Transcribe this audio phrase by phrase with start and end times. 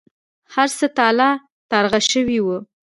[0.53, 1.29] هر څه تالا
[1.71, 2.57] ترغه شوي وو.